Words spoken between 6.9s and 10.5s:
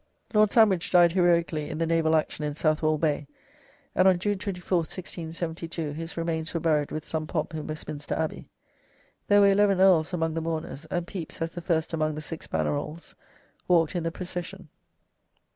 some pomp in Westminster Abbey. There were eleven earls among the